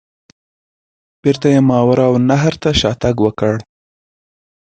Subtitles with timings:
[1.21, 3.53] بیرته یې ماوراء النهر ته شاته تګ وکړ.